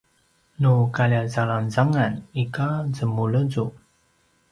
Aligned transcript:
nu 0.61 0.71
kaljazalangezangan 0.95 2.13
ika 2.43 2.67
zemulezul 2.95 3.71